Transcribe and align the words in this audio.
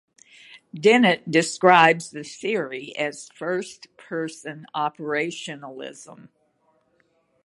Dennett 0.73 1.29
describes 1.29 2.09
the 2.09 2.23
theory 2.23 2.91
as 2.97 3.29
"first-person 3.35 4.65
operationalism". 4.75 6.29